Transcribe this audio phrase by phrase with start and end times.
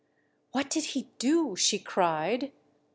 [0.51, 2.51] "What did he do .^" she cried.